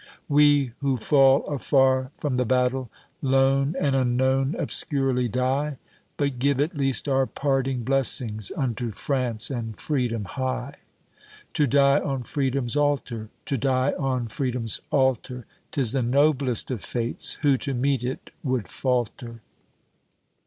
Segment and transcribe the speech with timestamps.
[0.27, 2.89] We who fall afar from the battle,
[3.21, 5.77] Lone and unknown obscurely die,
[6.17, 10.77] But give at least our parting blessings Unto France and Freedom high.
[11.53, 15.45] To die on Freedom's Altar to die on Freedom's Altar!
[15.71, 19.41] 'Tis the noblest of fates; who to meet it would falter!